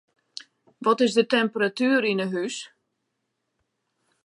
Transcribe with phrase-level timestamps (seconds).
[0.85, 2.55] Wat is de temperatuer yn 'e hús?